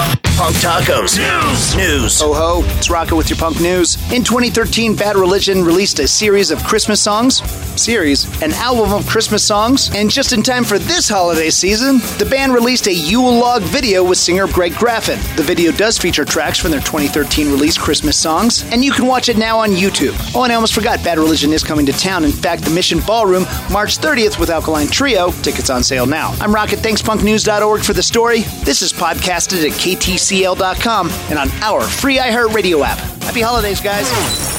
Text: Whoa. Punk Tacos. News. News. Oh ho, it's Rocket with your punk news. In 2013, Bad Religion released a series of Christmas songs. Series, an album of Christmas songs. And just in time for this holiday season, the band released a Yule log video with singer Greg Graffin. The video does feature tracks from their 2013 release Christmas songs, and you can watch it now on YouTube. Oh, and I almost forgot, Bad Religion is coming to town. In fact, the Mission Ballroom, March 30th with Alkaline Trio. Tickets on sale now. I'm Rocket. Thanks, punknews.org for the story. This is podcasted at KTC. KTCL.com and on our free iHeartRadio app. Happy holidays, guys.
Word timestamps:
Whoa. 0.00 0.29
Punk 0.40 0.56
Tacos. 0.56 1.18
News. 1.18 1.76
News. 1.76 2.22
Oh 2.22 2.32
ho, 2.32 2.62
it's 2.78 2.88
Rocket 2.88 3.14
with 3.14 3.28
your 3.28 3.36
punk 3.36 3.60
news. 3.60 3.96
In 4.10 4.24
2013, 4.24 4.96
Bad 4.96 5.16
Religion 5.16 5.62
released 5.62 5.98
a 5.98 6.08
series 6.08 6.50
of 6.50 6.64
Christmas 6.64 6.98
songs. 6.98 7.42
Series, 7.78 8.24
an 8.42 8.52
album 8.52 8.90
of 8.94 9.06
Christmas 9.06 9.44
songs. 9.44 9.90
And 9.94 10.10
just 10.10 10.32
in 10.32 10.42
time 10.42 10.64
for 10.64 10.78
this 10.78 11.10
holiday 11.10 11.50
season, 11.50 11.98
the 12.18 12.26
band 12.30 12.54
released 12.54 12.86
a 12.86 12.92
Yule 12.92 13.34
log 13.34 13.60
video 13.64 14.02
with 14.02 14.16
singer 14.16 14.46
Greg 14.46 14.72
Graffin. 14.72 15.18
The 15.36 15.42
video 15.42 15.72
does 15.72 15.98
feature 15.98 16.24
tracks 16.24 16.58
from 16.58 16.70
their 16.70 16.80
2013 16.80 17.50
release 17.50 17.76
Christmas 17.76 18.18
songs, 18.18 18.64
and 18.72 18.82
you 18.82 18.92
can 18.92 19.06
watch 19.06 19.28
it 19.28 19.36
now 19.36 19.58
on 19.58 19.70
YouTube. 19.72 20.18
Oh, 20.34 20.44
and 20.44 20.52
I 20.52 20.54
almost 20.54 20.72
forgot, 20.72 21.04
Bad 21.04 21.18
Religion 21.18 21.52
is 21.52 21.62
coming 21.62 21.84
to 21.84 21.92
town. 21.92 22.24
In 22.24 22.32
fact, 22.32 22.64
the 22.64 22.70
Mission 22.70 23.00
Ballroom, 23.00 23.44
March 23.70 23.98
30th 23.98 24.38
with 24.38 24.48
Alkaline 24.48 24.88
Trio. 24.88 25.32
Tickets 25.42 25.68
on 25.68 25.82
sale 25.82 26.06
now. 26.06 26.34
I'm 26.40 26.54
Rocket. 26.54 26.78
Thanks, 26.78 27.02
punknews.org 27.02 27.82
for 27.82 27.92
the 27.92 28.02
story. 28.02 28.40
This 28.64 28.80
is 28.80 28.90
podcasted 28.94 29.66
at 29.66 29.72
KTC. 29.72 30.29
KTCL.com 30.30 31.10
and 31.28 31.38
on 31.38 31.50
our 31.62 31.82
free 31.82 32.18
iHeartRadio 32.18 32.84
app. 32.84 32.98
Happy 33.22 33.40
holidays, 33.40 33.80
guys. 33.80 34.49